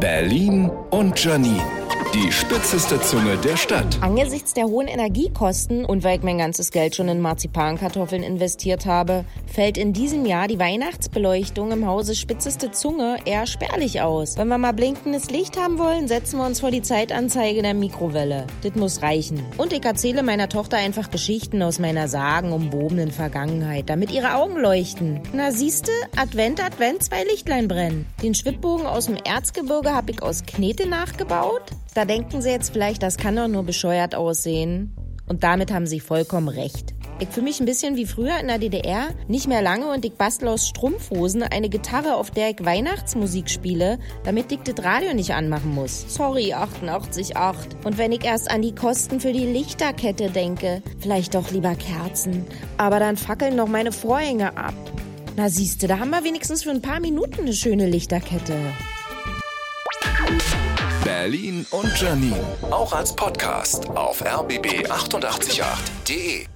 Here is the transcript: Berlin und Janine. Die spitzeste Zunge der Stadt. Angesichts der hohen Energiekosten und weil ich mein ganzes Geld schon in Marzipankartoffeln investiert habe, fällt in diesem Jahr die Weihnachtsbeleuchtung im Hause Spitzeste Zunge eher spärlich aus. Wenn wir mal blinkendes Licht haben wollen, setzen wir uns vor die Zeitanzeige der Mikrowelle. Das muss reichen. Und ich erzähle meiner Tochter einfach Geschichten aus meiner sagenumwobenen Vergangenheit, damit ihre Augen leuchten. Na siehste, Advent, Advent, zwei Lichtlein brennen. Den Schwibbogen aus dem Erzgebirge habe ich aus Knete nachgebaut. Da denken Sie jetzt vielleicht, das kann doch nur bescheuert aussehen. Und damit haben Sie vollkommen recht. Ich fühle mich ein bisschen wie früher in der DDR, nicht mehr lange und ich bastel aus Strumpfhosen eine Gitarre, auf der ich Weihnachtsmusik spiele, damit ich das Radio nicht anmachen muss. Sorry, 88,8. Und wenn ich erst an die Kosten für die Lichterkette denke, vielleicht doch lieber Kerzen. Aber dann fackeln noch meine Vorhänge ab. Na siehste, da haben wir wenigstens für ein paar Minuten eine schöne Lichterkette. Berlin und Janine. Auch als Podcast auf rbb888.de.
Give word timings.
Berlin 0.00 0.70
und 0.90 1.22
Janine. 1.22 1.77
Die 2.14 2.32
spitzeste 2.32 2.98
Zunge 3.02 3.36
der 3.36 3.58
Stadt. 3.58 3.98
Angesichts 4.00 4.54
der 4.54 4.64
hohen 4.64 4.88
Energiekosten 4.88 5.84
und 5.84 6.04
weil 6.04 6.16
ich 6.16 6.24
mein 6.24 6.38
ganzes 6.38 6.70
Geld 6.70 6.96
schon 6.96 7.06
in 7.08 7.20
Marzipankartoffeln 7.20 8.22
investiert 8.22 8.86
habe, 8.86 9.26
fällt 9.46 9.76
in 9.76 9.92
diesem 9.92 10.24
Jahr 10.24 10.48
die 10.48 10.58
Weihnachtsbeleuchtung 10.58 11.70
im 11.70 11.86
Hause 11.86 12.14
Spitzeste 12.14 12.70
Zunge 12.70 13.18
eher 13.26 13.46
spärlich 13.46 14.00
aus. 14.00 14.38
Wenn 14.38 14.48
wir 14.48 14.56
mal 14.56 14.72
blinkendes 14.72 15.30
Licht 15.30 15.60
haben 15.60 15.78
wollen, 15.78 16.08
setzen 16.08 16.38
wir 16.38 16.46
uns 16.46 16.60
vor 16.60 16.70
die 16.70 16.80
Zeitanzeige 16.80 17.60
der 17.60 17.74
Mikrowelle. 17.74 18.46
Das 18.62 18.74
muss 18.74 19.02
reichen. 19.02 19.44
Und 19.58 19.74
ich 19.74 19.84
erzähle 19.84 20.22
meiner 20.22 20.48
Tochter 20.48 20.78
einfach 20.78 21.10
Geschichten 21.10 21.62
aus 21.62 21.78
meiner 21.78 22.08
sagenumwobenen 22.08 23.10
Vergangenheit, 23.10 23.90
damit 23.90 24.10
ihre 24.12 24.34
Augen 24.34 24.56
leuchten. 24.56 25.20
Na 25.34 25.52
siehste, 25.52 25.92
Advent, 26.16 26.64
Advent, 26.64 27.02
zwei 27.02 27.24
Lichtlein 27.24 27.68
brennen. 27.68 28.06
Den 28.22 28.34
Schwibbogen 28.34 28.86
aus 28.86 29.06
dem 29.06 29.16
Erzgebirge 29.16 29.92
habe 29.92 30.12
ich 30.12 30.22
aus 30.22 30.44
Knete 30.46 30.88
nachgebaut. 30.88 31.64
Da 31.98 32.04
denken 32.04 32.40
Sie 32.40 32.50
jetzt 32.50 32.72
vielleicht, 32.72 33.02
das 33.02 33.16
kann 33.16 33.34
doch 33.34 33.48
nur 33.48 33.64
bescheuert 33.64 34.14
aussehen. 34.14 34.94
Und 35.26 35.42
damit 35.42 35.72
haben 35.72 35.88
Sie 35.88 35.98
vollkommen 35.98 36.46
recht. 36.46 36.94
Ich 37.18 37.26
fühle 37.28 37.46
mich 37.46 37.58
ein 37.58 37.66
bisschen 37.66 37.96
wie 37.96 38.06
früher 38.06 38.38
in 38.38 38.46
der 38.46 38.60
DDR, 38.60 39.08
nicht 39.26 39.48
mehr 39.48 39.62
lange 39.62 39.90
und 39.90 40.04
ich 40.04 40.12
bastel 40.12 40.46
aus 40.46 40.68
Strumpfhosen 40.68 41.42
eine 41.42 41.68
Gitarre, 41.68 42.14
auf 42.14 42.30
der 42.30 42.50
ich 42.50 42.64
Weihnachtsmusik 42.64 43.50
spiele, 43.50 43.98
damit 44.22 44.52
ich 44.52 44.60
das 44.60 44.84
Radio 44.84 45.12
nicht 45.12 45.32
anmachen 45.32 45.74
muss. 45.74 46.04
Sorry, 46.06 46.54
88,8. 46.54 47.84
Und 47.84 47.98
wenn 47.98 48.12
ich 48.12 48.24
erst 48.24 48.48
an 48.48 48.62
die 48.62 48.76
Kosten 48.76 49.18
für 49.18 49.32
die 49.32 49.46
Lichterkette 49.46 50.30
denke, 50.30 50.82
vielleicht 51.00 51.34
doch 51.34 51.50
lieber 51.50 51.74
Kerzen. 51.74 52.46
Aber 52.76 53.00
dann 53.00 53.16
fackeln 53.16 53.56
noch 53.56 53.66
meine 53.66 53.90
Vorhänge 53.90 54.56
ab. 54.56 54.74
Na 55.34 55.48
siehste, 55.48 55.88
da 55.88 55.98
haben 55.98 56.10
wir 56.10 56.22
wenigstens 56.22 56.62
für 56.62 56.70
ein 56.70 56.80
paar 56.80 57.00
Minuten 57.00 57.40
eine 57.40 57.54
schöne 57.54 57.88
Lichterkette. 57.88 58.54
Berlin 61.18 61.66
und 61.72 62.00
Janine. 62.00 62.38
Auch 62.70 62.92
als 62.92 63.16
Podcast 63.16 63.90
auf 63.90 64.24
rbb888.de. 64.24 66.46